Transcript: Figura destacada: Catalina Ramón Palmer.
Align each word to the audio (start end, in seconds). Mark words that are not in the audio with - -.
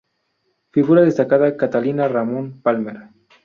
Figura 0.71 1.03
destacada: 1.03 1.55
Catalina 1.57 2.07
Ramón 2.07 2.59
Palmer. 2.63 3.09